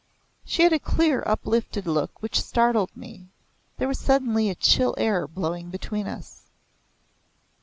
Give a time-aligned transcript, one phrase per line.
[0.43, 3.27] She had a clear uplifted look which startled me.
[3.77, 6.47] There was suddenly a chill air blowing between us.